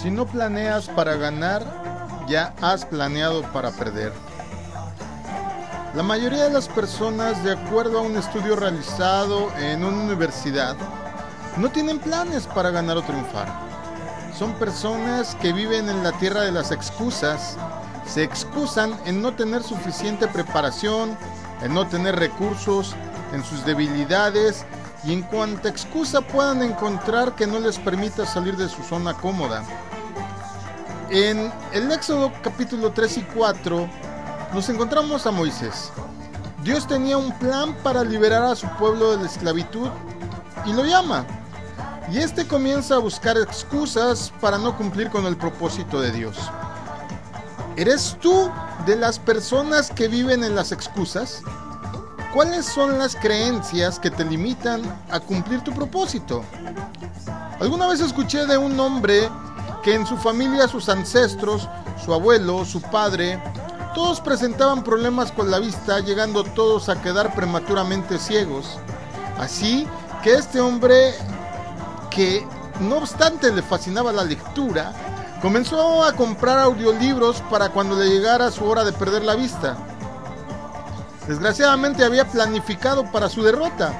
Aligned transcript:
Si 0.00 0.10
no 0.10 0.24
planeas 0.24 0.88
para 0.88 1.16
ganar, 1.16 1.62
ya 2.26 2.54
has 2.62 2.86
planeado 2.86 3.42
para 3.52 3.70
perder. 3.70 4.14
La 5.94 6.02
mayoría 6.02 6.44
de 6.44 6.50
las 6.50 6.68
personas, 6.68 7.44
de 7.44 7.52
acuerdo 7.52 7.98
a 7.98 8.02
un 8.02 8.16
estudio 8.16 8.56
realizado 8.56 9.52
en 9.58 9.84
una 9.84 10.04
universidad, 10.04 10.74
no 11.58 11.70
tienen 11.70 11.98
planes 11.98 12.46
para 12.46 12.70
ganar 12.70 12.96
o 12.96 13.02
triunfar. 13.02 13.46
Son 14.38 14.54
personas 14.54 15.34
que 15.34 15.52
viven 15.52 15.90
en 15.90 16.02
la 16.02 16.12
tierra 16.12 16.44
de 16.44 16.52
las 16.52 16.70
excusas, 16.70 17.58
se 18.06 18.22
excusan 18.22 18.98
en 19.04 19.20
no 19.20 19.34
tener 19.34 19.62
suficiente 19.62 20.28
preparación, 20.28 21.14
en 21.60 21.74
no 21.74 21.86
tener 21.88 22.16
recursos, 22.16 22.96
en 23.34 23.44
sus 23.44 23.66
debilidades 23.66 24.64
y 25.04 25.12
en 25.12 25.20
cuanta 25.20 25.68
excusa 25.68 26.22
puedan 26.22 26.62
encontrar 26.62 27.34
que 27.34 27.46
no 27.46 27.58
les 27.58 27.78
permita 27.78 28.24
salir 28.24 28.56
de 28.56 28.70
su 28.70 28.82
zona 28.82 29.12
cómoda. 29.12 29.62
En 31.10 31.52
el 31.72 31.90
Éxodo 31.90 32.32
capítulo 32.40 32.92
3 32.92 33.18
y 33.18 33.22
4 33.22 33.90
nos 34.54 34.68
encontramos 34.68 35.26
a 35.26 35.32
Moisés. 35.32 35.90
Dios 36.62 36.86
tenía 36.86 37.16
un 37.16 37.36
plan 37.40 37.74
para 37.82 38.04
liberar 38.04 38.44
a 38.44 38.54
su 38.54 38.68
pueblo 38.78 39.10
de 39.10 39.24
la 39.24 39.26
esclavitud 39.28 39.88
y 40.64 40.72
lo 40.72 40.84
llama. 40.84 41.26
Y 42.12 42.18
este 42.18 42.46
comienza 42.46 42.94
a 42.94 42.98
buscar 42.98 43.36
excusas 43.36 44.32
para 44.40 44.56
no 44.56 44.76
cumplir 44.76 45.10
con 45.10 45.26
el 45.26 45.36
propósito 45.36 46.00
de 46.00 46.12
Dios. 46.12 46.36
¿Eres 47.76 48.16
tú 48.20 48.48
de 48.86 48.94
las 48.94 49.18
personas 49.18 49.90
que 49.90 50.06
viven 50.06 50.44
en 50.44 50.54
las 50.54 50.70
excusas? 50.70 51.42
¿Cuáles 52.32 52.66
son 52.66 53.00
las 53.00 53.16
creencias 53.16 53.98
que 53.98 54.12
te 54.12 54.24
limitan 54.24 54.82
a 55.10 55.18
cumplir 55.18 55.60
tu 55.62 55.72
propósito? 55.72 56.44
Alguna 57.58 57.88
vez 57.88 57.98
escuché 57.98 58.46
de 58.46 58.56
un 58.56 58.78
hombre 58.78 59.28
que 59.82 59.94
en 59.94 60.06
su 60.06 60.16
familia 60.16 60.68
sus 60.68 60.88
ancestros, 60.88 61.68
su 62.04 62.12
abuelo, 62.12 62.64
su 62.64 62.80
padre, 62.80 63.42
todos 63.94 64.20
presentaban 64.20 64.84
problemas 64.84 65.32
con 65.32 65.50
la 65.50 65.58
vista, 65.58 66.00
llegando 66.00 66.44
todos 66.44 66.88
a 66.88 67.00
quedar 67.00 67.34
prematuramente 67.34 68.18
ciegos. 68.18 68.78
Así 69.38 69.86
que 70.22 70.34
este 70.34 70.60
hombre, 70.60 71.14
que 72.10 72.46
no 72.80 72.98
obstante 72.98 73.52
le 73.52 73.62
fascinaba 73.62 74.12
la 74.12 74.24
lectura, 74.24 74.92
comenzó 75.42 76.04
a 76.04 76.12
comprar 76.12 76.58
audiolibros 76.58 77.42
para 77.50 77.70
cuando 77.70 77.96
le 77.96 78.08
llegara 78.08 78.50
su 78.50 78.64
hora 78.64 78.84
de 78.84 78.92
perder 78.92 79.24
la 79.24 79.34
vista. 79.34 79.76
Desgraciadamente 81.26 82.04
había 82.04 82.26
planificado 82.26 83.10
para 83.10 83.28
su 83.28 83.42
derrota. 83.42 83.92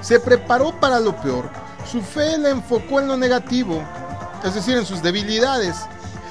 Se 0.00 0.20
preparó 0.20 0.72
para 0.72 1.00
lo 1.00 1.14
peor. 1.16 1.50
Su 1.90 2.02
fe 2.02 2.38
le 2.38 2.50
enfocó 2.50 3.00
en 3.00 3.08
lo 3.08 3.16
negativo, 3.16 3.82
es 4.44 4.54
decir, 4.54 4.76
en 4.76 4.86
sus 4.86 5.02
debilidades. 5.02 5.76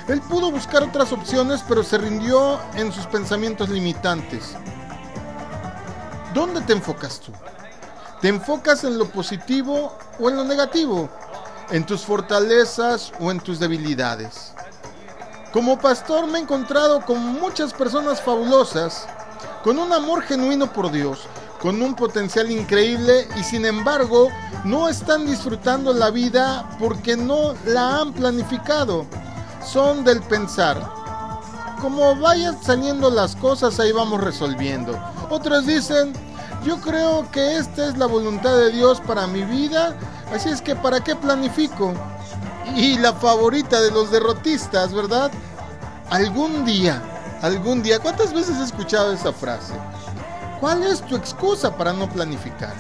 Él 0.08 0.22
pudo 0.22 0.52
buscar 0.52 0.84
otras 0.84 1.12
opciones, 1.12 1.64
pero 1.68 1.84
se 1.84 1.98
rindió 1.98 2.60
en 2.76 2.92
sus 2.92 3.06
pensamientos 3.08 3.70
limitantes. 3.70 4.56
¿Dónde 6.34 6.62
te 6.62 6.74
enfocas 6.74 7.20
tú? 7.20 7.32
¿Te 8.22 8.30
enfocas 8.30 8.84
en 8.84 8.98
lo 8.98 9.06
positivo 9.10 9.98
o 10.20 10.30
en 10.30 10.38
lo 10.38 10.44
negativo? 10.44 11.10
¿En 11.72 11.86
tus 11.86 12.02
fortalezas 12.02 13.12
o 13.20 13.32
en 13.32 13.40
tus 13.40 13.60
debilidades? 13.60 14.54
Como 15.52 15.78
pastor 15.78 16.28
me 16.28 16.40
he 16.40 16.42
encontrado 16.42 17.06
con 17.06 17.20
muchas 17.20 17.74
personas 17.74 18.22
fabulosas 18.22 19.08
con 19.64 19.80
un 19.80 19.92
amor 19.92 20.22
genuino 20.24 20.72
por 20.72 20.92
Dios, 20.92 21.28
con 21.62 21.82
un 21.82 21.96
potencial 21.96 22.52
increíble 22.52 23.28
y 23.40 23.44
sin 23.44 23.66
embargo 23.66 24.30
no 24.64 24.90
están 24.90 25.26
disfrutando 25.26 25.94
la 25.94 26.10
vida 26.10 26.70
porque 26.80 27.18
no 27.18 27.54
la 27.66 28.02
han 28.02 28.14
planificado. 28.14 29.06
Son 29.66 30.04
del 30.04 30.22
pensar. 30.22 30.82
Como 31.82 32.16
vayan 32.16 32.62
saliendo 32.62 33.10
las 33.10 33.36
cosas, 33.36 33.80
ahí 33.80 33.92
vamos 33.92 34.24
resolviendo. 34.24 34.98
Otros 35.30 35.66
dicen, 35.66 36.14
yo 36.66 36.80
creo 36.82 37.30
que 37.32 37.58
esta 37.58 37.90
es 37.90 37.98
la 37.98 38.06
voluntad 38.06 38.58
de 38.58 38.72
Dios 38.72 39.02
para 39.02 39.28
mi 39.28 39.44
vida, 39.44 39.96
así 40.34 40.50
es 40.50 40.62
que 40.62 40.76
¿para 40.76 41.02
qué 41.02 41.16
planifico? 41.16 41.94
Y 42.76 42.98
la 42.98 43.14
favorita 43.14 43.80
de 43.82 43.92
los 43.92 44.12
derrotistas, 44.12 44.94
¿verdad? 44.94 45.32
Algún 46.10 46.66
día 46.66 47.02
algún 47.42 47.84
día. 47.84 48.00
¿Cuántas 48.00 48.34
veces 48.34 48.58
he 48.58 48.64
escuchado 48.64 49.14
esa 49.14 49.34
frase? 49.34 49.74
¿Cuál 50.60 50.84
es 50.84 51.02
tu 51.02 51.16
excusa 51.16 51.76
para 51.78 51.94
no 51.94 52.10
planificar? 52.10 52.74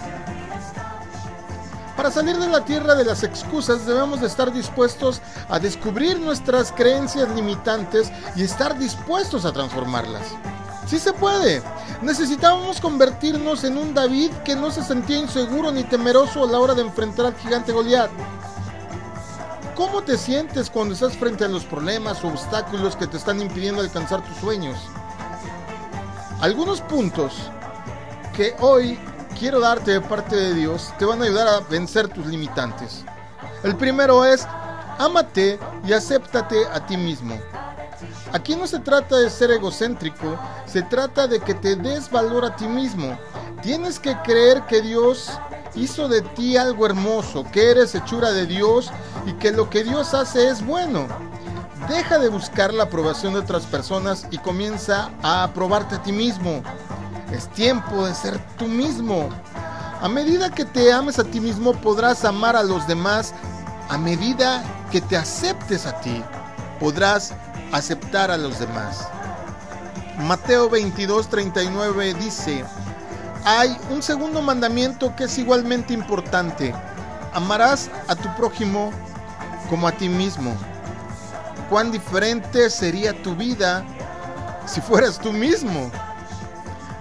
Para 1.95 2.09
salir 2.09 2.37
de 2.37 2.47
la 2.47 2.65
tierra 2.65 2.95
de 2.95 3.05
las 3.05 3.23
excusas 3.23 3.85
debemos 3.85 4.21
de 4.21 4.27
estar 4.27 4.51
dispuestos 4.51 5.21
a 5.47 5.59
descubrir 5.59 6.19
nuestras 6.19 6.71
creencias 6.71 7.29
limitantes 7.29 8.11
y 8.35 8.43
estar 8.43 8.77
dispuestos 8.79 9.45
a 9.45 9.51
transformarlas. 9.51 10.23
Sí 10.87 10.97
se 10.97 11.13
puede. 11.13 11.61
Necesitábamos 12.01 12.81
convertirnos 12.81 13.63
en 13.63 13.77
un 13.77 13.93
David 13.93 14.31
que 14.43 14.55
no 14.55 14.71
se 14.71 14.83
sentía 14.83 15.19
inseguro 15.19 15.71
ni 15.71 15.83
temeroso 15.83 16.43
a 16.43 16.47
la 16.47 16.59
hora 16.59 16.73
de 16.73 16.81
enfrentar 16.81 17.27
al 17.27 17.35
gigante 17.35 17.73
Goliat. 17.73 18.09
¿Cómo 19.75 20.01
te 20.01 20.17
sientes 20.17 20.71
cuando 20.71 20.95
estás 20.95 21.15
frente 21.15 21.45
a 21.45 21.47
los 21.47 21.63
problemas 21.63 22.23
o 22.23 22.29
obstáculos 22.29 22.95
que 22.95 23.05
te 23.05 23.17
están 23.17 23.39
impidiendo 23.39 23.81
alcanzar 23.81 24.23
tus 24.23 24.37
sueños? 24.37 24.77
Algunos 26.39 26.81
puntos 26.81 27.51
que 28.37 28.55
hoy 28.59 28.99
quiero 29.39 29.59
darte 29.59 29.93
de 29.93 30.01
parte 30.01 30.35
de 30.35 30.53
Dios 30.53 30.93
te 30.99 31.05
van 31.05 31.19
a 31.19 31.25
ayudar 31.25 31.47
a 31.47 31.59
vencer 31.61 32.07
tus 32.07 32.27
limitantes. 32.27 33.03
El 33.63 33.75
primero 33.75 34.23
es, 34.23 34.47
ámate 34.99 35.59
y 35.83 35.91
acéptate 35.91 36.67
a 36.71 36.85
ti 36.85 36.97
mismo. 36.97 37.35
Aquí 38.33 38.55
no 38.55 38.67
se 38.67 38.77
trata 38.77 39.17
de 39.17 39.31
ser 39.31 39.49
egocéntrico, 39.49 40.37
se 40.67 40.83
trata 40.83 41.25
de 41.25 41.39
que 41.39 41.55
te 41.55 41.75
des 41.75 42.11
valor 42.11 42.45
a 42.45 42.55
ti 42.55 42.67
mismo. 42.67 43.17
Tienes 43.63 43.99
que 43.99 44.15
creer 44.21 44.61
que 44.67 44.83
Dios 44.83 45.31
hizo 45.73 46.07
de 46.07 46.21
ti 46.21 46.57
algo 46.57 46.85
hermoso, 46.85 47.43
que 47.51 47.71
eres 47.71 47.95
hechura 47.95 48.33
de 48.33 48.45
Dios 48.45 48.91
y 49.25 49.33
que 49.33 49.51
lo 49.51 49.67
que 49.67 49.83
Dios 49.83 50.13
hace 50.13 50.47
es 50.47 50.63
bueno. 50.63 51.07
Deja 51.89 52.19
de 52.19 52.29
buscar 52.29 52.71
la 52.71 52.83
aprobación 52.83 53.33
de 53.33 53.39
otras 53.39 53.65
personas 53.65 54.27
y 54.29 54.37
comienza 54.37 55.09
a 55.23 55.41
aprobarte 55.41 55.95
a 55.95 56.03
ti 56.03 56.11
mismo. 56.11 56.61
Es 57.31 57.49
tiempo 57.49 58.05
de 58.05 58.13
ser 58.13 58.39
tú 58.57 58.67
mismo. 58.67 59.29
A 60.01 60.07
medida 60.07 60.49
que 60.49 60.63
te 60.63 60.91
ames 60.93 61.19
a 61.19 61.23
ti 61.23 61.39
mismo 61.39 61.73
podrás 61.73 62.23
amar 62.23 62.55
a 62.55 62.63
los 62.63 62.87
demás. 62.87 63.33
A 63.89 63.97
medida 63.97 64.63
que 64.91 65.01
te 65.01 65.17
aceptes 65.17 65.85
a 65.85 65.99
ti, 65.99 66.23
podrás 66.79 67.33
aceptar 67.71 68.31
a 68.31 68.37
los 68.37 68.59
demás. 68.59 69.07
Mateo 70.19 70.69
22, 70.69 71.29
39 71.29 72.13
dice, 72.15 72.65
hay 73.45 73.77
un 73.89 74.01
segundo 74.01 74.41
mandamiento 74.41 75.15
que 75.15 75.25
es 75.25 75.37
igualmente 75.37 75.93
importante. 75.93 76.73
Amarás 77.33 77.89
a 78.07 78.15
tu 78.15 78.33
prójimo 78.35 78.91
como 79.69 79.87
a 79.87 79.91
ti 79.91 80.09
mismo. 80.09 80.55
Cuán 81.69 81.91
diferente 81.91 82.69
sería 82.69 83.21
tu 83.21 83.35
vida 83.35 83.85
si 84.65 84.81
fueras 84.81 85.19
tú 85.19 85.31
mismo. 85.31 85.91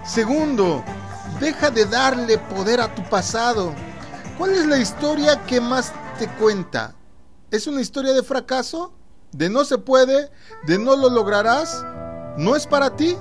Segundo, 0.07 0.85
deja 1.41 1.69
de 1.69 1.85
darle 1.85 2.37
poder 2.37 2.79
a 2.79 2.95
tu 2.95 3.03
pasado. 3.09 3.73
¿Cuál 4.37 4.51
es 4.51 4.65
la 4.65 4.77
historia 4.77 5.43
que 5.45 5.59
más 5.59 5.91
te 6.17 6.29
cuenta? 6.35 6.95
¿Es 7.51 7.67
una 7.67 7.81
historia 7.81 8.13
de 8.13 8.23
fracaso? 8.23 8.93
¿De 9.33 9.49
no 9.49 9.65
se 9.65 9.77
puede? 9.77 10.31
¿De 10.65 10.79
no 10.79 10.95
lo 10.95 11.09
lograrás? 11.09 11.83
¿No 12.37 12.55
es 12.55 12.65
para 12.65 12.95
ti? 12.95 13.17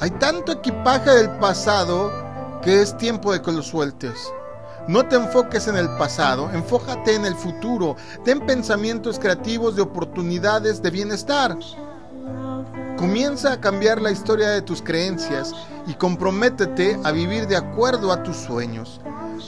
Hay 0.00 0.10
tanto 0.12 0.52
equipaje 0.52 1.10
del 1.10 1.30
pasado 1.32 2.10
que 2.62 2.80
es 2.80 2.96
tiempo 2.96 3.32
de 3.32 3.42
que 3.42 3.52
lo 3.52 3.62
sueltes. 3.62 4.32
No 4.88 5.06
te 5.06 5.16
enfoques 5.16 5.68
en 5.68 5.76
el 5.76 5.88
pasado, 5.98 6.50
enfócate 6.50 7.14
en 7.14 7.26
el 7.26 7.34
futuro. 7.34 7.94
Ten 8.24 8.40
pensamientos 8.46 9.18
creativos 9.18 9.76
de 9.76 9.82
oportunidades 9.82 10.80
de 10.80 10.90
bienestar. 10.90 11.58
Comienza 12.96 13.52
a 13.52 13.60
cambiar 13.60 14.00
la 14.00 14.12
historia 14.12 14.50
de 14.50 14.62
tus 14.62 14.80
creencias 14.80 15.52
y 15.86 15.94
comprométete 15.94 16.98
a 17.02 17.10
vivir 17.10 17.48
de 17.48 17.56
acuerdo 17.56 18.12
a 18.12 18.22
tus 18.22 18.36
sueños. 18.36 19.00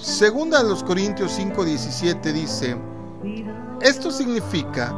Segunda 0.03 0.61
a 0.61 0.63
los 0.65 0.83
Corintios 0.83 1.39
5:17 1.39 2.33
dice, 2.33 2.77
esto 3.81 4.11
significa 4.11 4.93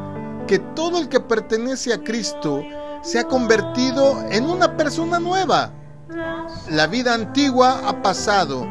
que 0.47 0.59
todo 0.59 0.99
el 0.99 1.09
que 1.09 1.21
pertenece 1.21 1.93
a 1.93 2.03
Cristo 2.03 2.63
se 3.03 3.19
ha 3.19 3.25
convertido 3.25 4.25
en 4.31 4.49
una 4.49 4.77
persona 4.77 5.19
nueva. 5.19 5.71
La 6.71 6.87
vida 6.87 7.13
antigua 7.13 7.83
ha 7.87 8.03
pasado, 8.03 8.67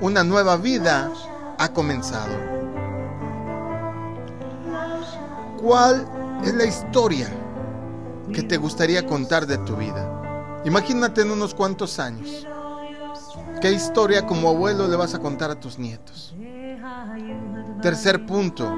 una 0.00 0.24
nueva 0.24 0.56
vida 0.56 1.10
ha 1.58 1.68
comenzado. 1.74 2.34
¿Cuál 5.60 6.08
es 6.42 6.54
la 6.54 6.64
historia 6.64 7.28
que 8.32 8.42
te 8.42 8.56
gustaría 8.56 9.06
contar 9.06 9.46
de 9.46 9.58
tu 9.58 9.76
vida? 9.76 10.62
Imagínate 10.64 11.22
en 11.22 11.30
unos 11.30 11.54
cuantos 11.54 11.98
años. 11.98 12.46
¿Qué 13.60 13.72
historia 13.72 14.26
como 14.26 14.48
abuelo 14.48 14.88
le 14.88 14.96
vas 14.96 15.14
a 15.14 15.18
contar 15.18 15.50
a 15.50 15.60
tus 15.60 15.78
nietos? 15.78 16.34
Tercer 17.82 18.26
punto. 18.26 18.70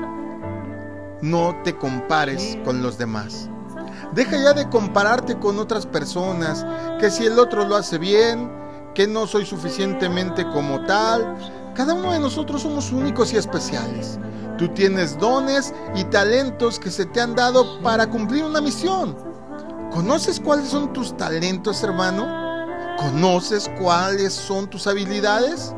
no 1.20 1.56
te 1.62 1.76
compares 1.76 2.58
con 2.64 2.82
los 2.82 2.98
demás. 2.98 3.48
Deja 4.12 4.36
ya 4.36 4.52
de 4.52 4.68
compararte 4.68 5.38
con 5.38 5.58
otras 5.58 5.86
personas, 5.86 6.66
que 6.98 7.10
si 7.10 7.24
el 7.26 7.38
otro 7.38 7.64
lo 7.64 7.76
hace 7.76 7.98
bien, 7.98 8.50
que 8.94 9.06
no 9.06 9.26
soy 9.26 9.46
suficientemente 9.46 10.44
como 10.44 10.84
tal. 10.84 11.36
Cada 11.74 11.94
uno 11.94 12.12
de 12.12 12.18
nosotros 12.18 12.62
somos 12.62 12.90
únicos 12.92 13.32
y 13.32 13.36
especiales. 13.36 14.18
Tú 14.58 14.68
tienes 14.68 15.18
dones 15.18 15.72
y 15.94 16.04
talentos 16.04 16.78
que 16.78 16.90
se 16.90 17.06
te 17.06 17.20
han 17.20 17.34
dado 17.34 17.80
para 17.82 18.08
cumplir 18.08 18.44
una 18.44 18.60
misión. 18.60 19.31
¿Conoces 19.92 20.40
cuáles 20.40 20.68
son 20.68 20.90
tus 20.94 21.14
talentos, 21.18 21.82
hermano? 21.82 22.26
¿Conoces 22.96 23.70
cuáles 23.78 24.32
son 24.32 24.66
tus 24.66 24.86
habilidades? 24.86 25.74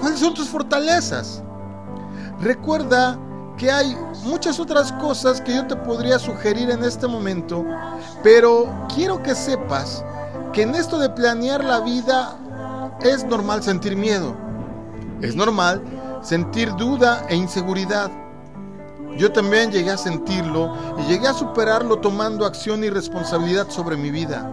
¿Cuáles 0.00 0.18
son 0.18 0.34
tus 0.34 0.48
fortalezas? 0.48 1.40
Recuerda 2.40 3.16
que 3.56 3.70
hay 3.70 3.96
muchas 4.24 4.58
otras 4.58 4.90
cosas 4.94 5.40
que 5.40 5.54
yo 5.54 5.64
te 5.68 5.76
podría 5.76 6.18
sugerir 6.18 6.70
en 6.70 6.82
este 6.82 7.06
momento, 7.06 7.64
pero 8.24 8.68
quiero 8.92 9.22
que 9.22 9.36
sepas 9.36 10.04
que 10.52 10.62
en 10.62 10.74
esto 10.74 10.98
de 10.98 11.10
planear 11.10 11.62
la 11.62 11.78
vida 11.80 12.36
es 13.02 13.24
normal 13.24 13.62
sentir 13.62 13.96
miedo. 13.96 14.34
Es 15.22 15.36
normal 15.36 15.80
sentir 16.20 16.74
duda 16.74 17.24
e 17.28 17.36
inseguridad. 17.36 18.10
Yo 19.16 19.32
también 19.32 19.70
llegué 19.70 19.90
a 19.90 19.96
sentirlo 19.96 20.74
y 20.98 21.02
llegué 21.10 21.28
a 21.28 21.34
superarlo 21.34 21.98
tomando 21.98 22.46
acción 22.46 22.84
y 22.84 22.90
responsabilidad 22.90 23.68
sobre 23.68 23.96
mi 23.96 24.10
vida. 24.10 24.50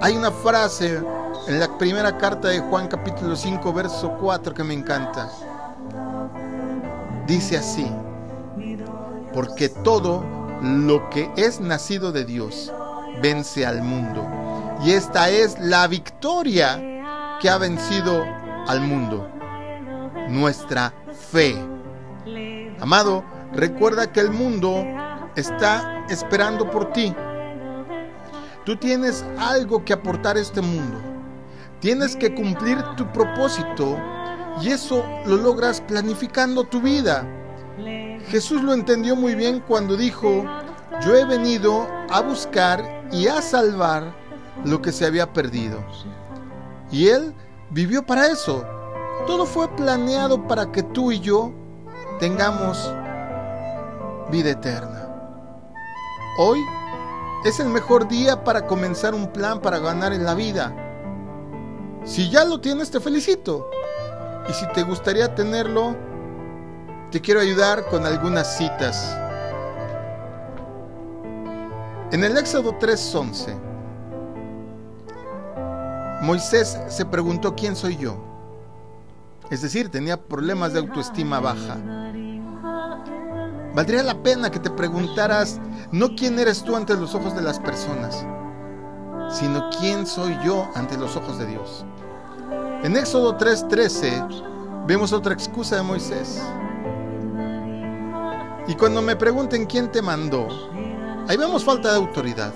Hay 0.00 0.16
una 0.16 0.30
frase 0.30 1.02
en 1.46 1.60
la 1.60 1.76
primera 1.78 2.16
carta 2.16 2.48
de 2.48 2.60
Juan 2.60 2.88
capítulo 2.88 3.36
5 3.36 3.72
verso 3.72 4.16
4 4.20 4.54
que 4.54 4.64
me 4.64 4.74
encanta. 4.74 5.30
Dice 7.26 7.58
así, 7.58 7.90
porque 9.32 9.68
todo 9.68 10.24
lo 10.62 11.08
que 11.10 11.30
es 11.36 11.60
nacido 11.60 12.12
de 12.12 12.24
Dios 12.24 12.72
vence 13.22 13.66
al 13.66 13.82
mundo. 13.82 14.26
Y 14.84 14.92
esta 14.92 15.28
es 15.28 15.58
la 15.60 15.86
victoria 15.86 17.38
que 17.40 17.50
ha 17.50 17.58
vencido 17.58 18.24
al 18.66 18.80
mundo, 18.80 19.28
nuestra 20.28 20.92
fe. 21.30 21.56
Amado, 22.80 23.22
recuerda 23.52 24.10
que 24.10 24.20
el 24.20 24.30
mundo 24.30 24.84
está 25.36 26.06
esperando 26.08 26.70
por 26.70 26.92
ti. 26.92 27.14
Tú 28.64 28.76
tienes 28.76 29.24
algo 29.38 29.84
que 29.84 29.92
aportar 29.92 30.36
a 30.36 30.40
este 30.40 30.62
mundo. 30.62 30.98
Tienes 31.80 32.16
que 32.16 32.34
cumplir 32.34 32.82
tu 32.96 33.06
propósito 33.12 33.98
y 34.62 34.70
eso 34.70 35.04
lo 35.26 35.36
logras 35.36 35.80
planificando 35.82 36.64
tu 36.64 36.80
vida. 36.80 37.26
Jesús 38.28 38.62
lo 38.62 38.72
entendió 38.72 39.16
muy 39.16 39.34
bien 39.34 39.62
cuando 39.66 39.96
dijo, 39.96 40.44
yo 41.02 41.16
he 41.16 41.24
venido 41.24 41.86
a 42.10 42.20
buscar 42.20 43.06
y 43.12 43.26
a 43.26 43.42
salvar 43.42 44.14
lo 44.64 44.80
que 44.80 44.92
se 44.92 45.06
había 45.06 45.32
perdido. 45.32 45.82
Y 46.90 47.08
Él 47.08 47.34
vivió 47.70 48.04
para 48.04 48.26
eso. 48.26 48.64
Todo 49.26 49.46
fue 49.46 49.68
planeado 49.76 50.46
para 50.46 50.70
que 50.72 50.82
tú 50.82 51.12
y 51.12 51.20
yo 51.20 51.52
tengamos 52.20 52.94
vida 54.30 54.50
eterna. 54.50 55.08
Hoy 56.38 56.60
es 57.46 57.58
el 57.60 57.68
mejor 57.70 58.06
día 58.08 58.44
para 58.44 58.66
comenzar 58.66 59.14
un 59.14 59.28
plan 59.28 59.60
para 59.60 59.78
ganar 59.78 60.12
en 60.12 60.24
la 60.24 60.34
vida. 60.34 60.72
Si 62.04 62.30
ya 62.30 62.44
lo 62.44 62.60
tienes, 62.60 62.90
te 62.90 63.00
felicito. 63.00 63.70
Y 64.48 64.52
si 64.52 64.66
te 64.68 64.82
gustaría 64.82 65.34
tenerlo, 65.34 65.96
te 67.10 67.22
quiero 67.22 67.40
ayudar 67.40 67.86
con 67.86 68.04
algunas 68.04 68.56
citas. 68.56 69.16
En 72.12 72.22
el 72.22 72.36
Éxodo 72.36 72.74
3:11, 72.78 73.56
Moisés 76.20 76.78
se 76.88 77.04
preguntó 77.06 77.54
quién 77.56 77.74
soy 77.74 77.96
yo. 77.96 78.29
Es 79.50 79.62
decir, 79.62 79.90
tenía 79.90 80.16
problemas 80.16 80.72
de 80.72 80.78
autoestima 80.78 81.40
baja. 81.40 81.76
Valdría 83.74 84.02
la 84.02 84.22
pena 84.22 84.50
que 84.50 84.60
te 84.60 84.70
preguntaras 84.70 85.60
no 85.90 86.14
quién 86.14 86.38
eres 86.38 86.62
tú 86.62 86.76
ante 86.76 86.96
los 86.96 87.14
ojos 87.14 87.34
de 87.34 87.42
las 87.42 87.58
personas, 87.58 88.24
sino 89.28 89.68
quién 89.78 90.06
soy 90.06 90.38
yo 90.44 90.68
ante 90.74 90.96
los 90.96 91.16
ojos 91.16 91.38
de 91.38 91.46
Dios. 91.46 91.84
En 92.84 92.96
Éxodo 92.96 93.36
3:13 93.36 94.86
vemos 94.86 95.12
otra 95.12 95.34
excusa 95.34 95.76
de 95.76 95.82
Moisés. 95.82 96.40
Y 98.68 98.74
cuando 98.74 99.02
me 99.02 99.16
pregunten 99.16 99.66
quién 99.66 99.90
te 99.90 100.00
mandó, 100.00 100.46
ahí 101.28 101.36
vemos 101.36 101.64
falta 101.64 101.90
de 101.90 101.96
autoridad. 101.96 102.52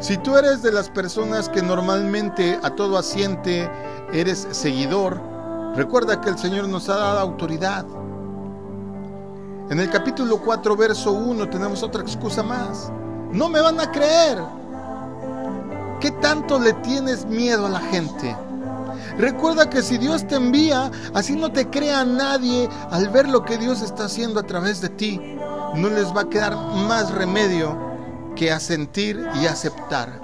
Si 0.00 0.16
tú 0.16 0.36
eres 0.36 0.62
de 0.62 0.72
las 0.72 0.88
personas 0.88 1.48
que 1.48 1.60
normalmente 1.60 2.58
a 2.62 2.70
todo 2.70 2.96
asiente 2.96 3.70
eres 4.12 4.46
seguidor, 4.52 5.37
recuerda 5.78 6.20
que 6.20 6.28
el 6.28 6.36
Señor 6.36 6.68
nos 6.68 6.88
ha 6.88 6.96
dado 6.96 7.20
autoridad. 7.20 7.86
En 9.70 9.78
el 9.78 9.88
capítulo 9.88 10.38
4, 10.38 10.76
verso 10.76 11.12
1 11.12 11.48
tenemos 11.50 11.84
otra 11.84 12.02
excusa 12.02 12.42
más. 12.42 12.90
No 13.30 13.48
me 13.48 13.60
van 13.60 13.78
a 13.78 13.92
creer. 13.92 14.42
¿Qué 16.00 16.10
tanto 16.10 16.58
le 16.58 16.72
tienes 16.72 17.26
miedo 17.26 17.66
a 17.66 17.68
la 17.68 17.78
gente? 17.78 18.36
Recuerda 19.18 19.70
que 19.70 19.82
si 19.82 19.98
Dios 19.98 20.26
te 20.26 20.34
envía, 20.34 20.90
así 21.14 21.36
no 21.36 21.52
te 21.52 21.70
crea 21.70 22.04
nadie 22.04 22.68
al 22.90 23.08
ver 23.10 23.28
lo 23.28 23.44
que 23.44 23.56
Dios 23.56 23.80
está 23.80 24.06
haciendo 24.06 24.40
a 24.40 24.44
través 24.44 24.80
de 24.80 24.88
ti. 24.88 25.38
No 25.76 25.90
les 25.90 26.08
va 26.08 26.22
a 26.22 26.28
quedar 26.28 26.56
más 26.56 27.12
remedio 27.12 27.78
que 28.34 28.50
asentir 28.50 29.24
y 29.40 29.46
aceptar. 29.46 30.20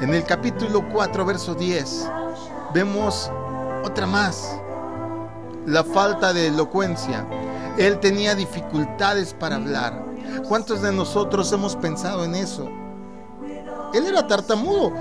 En 0.00 0.12
el 0.12 0.24
capítulo 0.24 0.88
4, 0.92 1.24
verso 1.24 1.54
10, 1.54 2.10
vemos 2.74 3.30
otra 3.86 4.06
más. 4.06 4.58
La 5.64 5.82
falta 5.84 6.32
de 6.32 6.48
elocuencia. 6.48 7.26
Él 7.78 7.98
tenía 8.00 8.34
dificultades 8.34 9.34
para 9.34 9.56
hablar. 9.56 10.04
¿Cuántos 10.48 10.82
de 10.82 10.92
nosotros 10.92 11.50
hemos 11.52 11.76
pensado 11.76 12.24
en 12.24 12.34
eso? 12.34 12.68
Él 13.94 14.06
era 14.06 14.26
tartamudo 14.26 14.92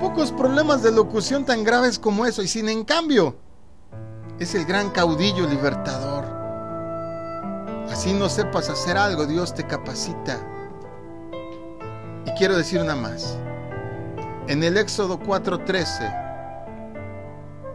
pocos 0.00 0.32
problemas 0.32 0.82
de 0.82 0.90
locución 0.90 1.44
tan 1.44 1.62
graves 1.62 1.98
como 1.98 2.26
eso, 2.26 2.42
y 2.42 2.48
sin 2.48 2.68
en 2.68 2.84
cambio, 2.84 3.36
es 4.40 4.54
el 4.56 4.64
gran 4.64 4.90
caudillo 4.90 5.46
libertador. 5.46 6.24
Así 7.88 8.12
no 8.12 8.28
sepas 8.28 8.68
hacer 8.68 8.98
algo, 8.98 9.26
Dios 9.26 9.54
te 9.54 9.64
capacita. 9.64 10.38
Y 12.26 12.32
quiero 12.32 12.56
decir 12.56 12.80
una 12.80 12.96
más. 12.96 13.38
En 14.48 14.64
el 14.64 14.76
Éxodo 14.76 15.20
4:13 15.20 16.21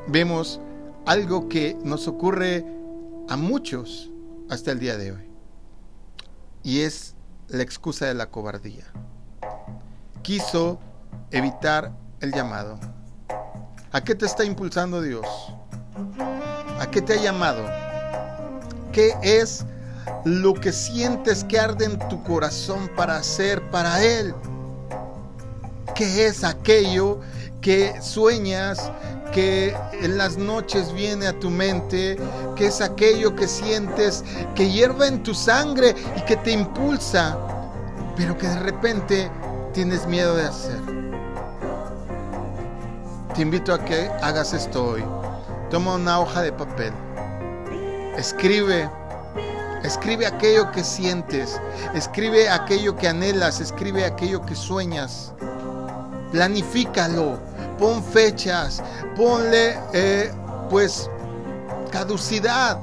vemos 0.08 0.60
algo 1.06 1.48
que 1.50 1.78
nos 1.84 2.08
ocurre 2.08 2.66
a 3.30 3.38
muchos 3.38 4.12
hasta 4.50 4.72
el 4.72 4.80
día 4.80 4.98
de 4.98 5.12
hoy. 5.14 5.32
Y 6.64 6.82
es 6.82 7.16
la 7.48 7.64
excusa 7.64 8.06
de 8.06 8.14
la 8.14 8.30
cobardía. 8.30 8.86
Quiso 10.22 10.80
evitar 11.32 11.92
el 12.22 12.32
llamado? 12.32 12.80
¿A 13.92 14.04
qué 14.04 14.16
te 14.16 14.26
está 14.26 14.44
impulsando 14.44 15.02
Dios? 15.02 15.26
¿A 16.80 16.90
qué 16.92 17.02
te 17.02 17.14
ha 17.14 17.22
llamado? 17.22 17.64
¿Qué 18.92 19.16
es 19.22 19.66
lo 20.26 20.54
que 20.54 20.72
sientes 20.72 21.44
que 21.44 21.60
arde 21.60 21.86
en 21.86 22.00
tu 22.10 22.24
corazón 22.24 22.90
para 22.96 23.18
hacer 23.18 23.62
para 23.72 24.04
Él? 24.04 24.34
¿Qué 25.96 26.28
es 26.28 26.44
aquello 26.44 27.20
que 27.62 28.02
sueñas, 28.02 28.92
que 29.32 29.76
en 30.02 30.18
las 30.18 30.38
noches 30.38 30.94
viene 30.94 31.28
a 31.28 31.40
tu 31.40 31.50
mente? 31.50 32.18
¿Qué 32.56 32.68
es 32.68 32.82
aquello 32.82 33.36
que 33.36 33.48
sientes 33.48 34.24
que 34.56 34.70
hierve 34.70 35.08
en 35.08 35.24
tu 35.24 35.34
sangre 35.34 35.96
y 36.16 36.22
que 36.22 36.36
te 36.38 36.52
impulsa, 36.52 37.38
pero 38.16 38.38
que 38.38 38.48
de 38.48 38.60
repente 38.60 39.32
tienes 39.74 40.08
miedo 40.08 40.36
de 40.36 40.44
hacer? 40.44 40.80
Te 43.36 43.44
invito 43.44 43.74
a 43.74 43.86
que 43.86 44.10
hagas 44.22 44.54
esto 44.54 44.84
hoy. 44.84 45.04
Toma 45.70 45.96
una 45.96 46.20
hoja 46.20 46.42
de 46.42 46.52
papel. 46.52 46.92
Escribe. 48.18 48.90
Escribe 49.84 50.26
aquello 50.26 50.72
que 50.72 50.84
sientes. 50.84 51.62
Escribe 51.94 52.50
aquello 52.50 52.96
que 52.96 53.08
anhelas. 53.08 53.60
Escribe 53.60 54.06
aquello 54.06 54.42
que 54.42 54.56
sueñas. 54.56 55.34
Planifícalo. 56.32 57.47
Pon 57.78 58.04
fechas. 58.04 58.84
Ponle, 59.16 59.78
eh, 59.94 60.32
pues, 60.70 61.10
caducidad. 61.92 62.80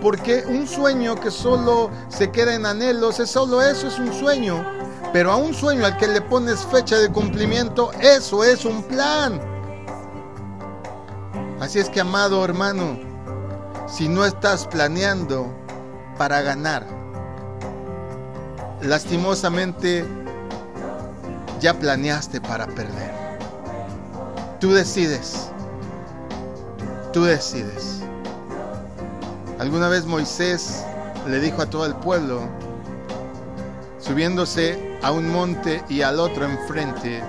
Porque 0.00 0.44
un 0.46 0.66
sueño 0.66 1.14
que 1.14 1.30
solo 1.30 1.90
se 2.08 2.30
queda 2.30 2.54
en 2.54 2.66
anhelos 2.66 3.20
es 3.20 3.30
solo 3.30 3.62
eso, 3.62 3.88
es 3.88 3.98
un 3.98 4.12
sueño. 4.12 4.64
Pero 5.12 5.30
a 5.30 5.36
un 5.36 5.54
sueño 5.54 5.86
al 5.86 5.96
que 5.96 6.08
le 6.08 6.20
pones 6.20 6.66
fecha 6.66 6.98
de 6.98 7.08
cumplimiento, 7.08 7.92
eso 8.00 8.44
es 8.44 8.64
un 8.64 8.82
plan. 8.82 9.40
Así 11.60 11.78
es 11.78 11.88
que, 11.88 12.00
amado 12.00 12.44
hermano, 12.44 12.98
si 13.86 14.08
no 14.08 14.24
estás 14.24 14.66
planeando 14.66 15.46
para 16.18 16.42
ganar, 16.42 16.84
lastimosamente 18.82 20.04
ya 21.60 21.72
planeaste 21.74 22.40
para 22.40 22.66
perder. 22.66 23.23
Tú 24.60 24.72
decides. 24.72 25.50
Tú 27.12 27.24
decides. 27.24 28.00
Alguna 29.58 29.88
vez 29.88 30.06
Moisés 30.06 30.84
le 31.28 31.40
dijo 31.40 31.62
a 31.62 31.66
todo 31.66 31.86
el 31.86 31.94
pueblo, 31.96 32.42
subiéndose 33.98 34.98
a 35.02 35.10
un 35.10 35.30
monte 35.30 35.82
y 35.88 36.02
al 36.02 36.20
otro 36.20 36.44
enfrente, 36.44 37.22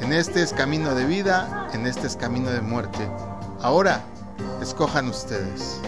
en 0.00 0.12
este 0.12 0.42
es 0.42 0.52
camino 0.52 0.94
de 0.94 1.04
vida, 1.04 1.68
en 1.72 1.86
este 1.86 2.06
es 2.06 2.16
camino 2.16 2.50
de 2.50 2.60
muerte. 2.60 3.08
Ahora, 3.62 4.02
escojan 4.60 5.08
ustedes. 5.08 5.80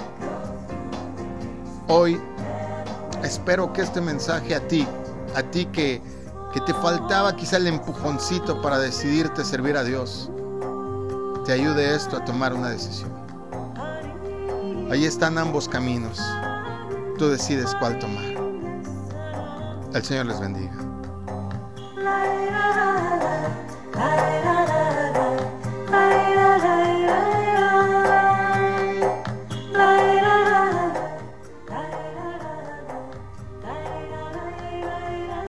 Hoy 1.89 2.21
espero 3.23 3.73
que 3.73 3.83
este 3.83 4.01
mensaje 4.01 4.55
a 4.55 4.67
ti, 4.67 4.87
a 5.35 5.43
ti 5.43 5.67
que, 5.67 6.01
que 6.53 6.61
te 6.61 6.75
faltaba 6.75 7.35
quizá 7.37 7.57
el 7.57 7.67
empujoncito 7.67 8.61
para 8.63 8.79
decidirte 8.79 9.45
servir 9.45 9.77
a 9.77 9.85
Dios, 9.85 10.31
te 11.47 11.53
ayude 11.53 11.95
esto 11.95 12.17
a 12.17 12.25
tomar 12.25 12.53
una 12.53 12.71
decisión. 12.71 13.13
Ahí 14.91 15.05
están 15.05 15.39
ambos 15.39 15.69
caminos. 15.69 16.21
Tú 17.19 17.29
decides 17.29 17.73
cuál 17.77 17.97
tomar. 18.01 18.25
El 19.95 20.05
Señor 20.05 20.27
les 20.27 20.41
bendiga. 20.41 20.73